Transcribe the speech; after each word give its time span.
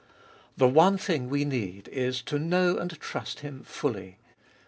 The 0.57 0.67
one 0.67 0.97
thing 0.97 1.29
we 1.29 1.45
need 1.45 1.87
is, 1.89 2.23
to 2.23 2.39
know 2.39 2.75
and 2.79 2.99
trust 2.99 3.41
Him 3.41 3.61
fully. 3.63 4.17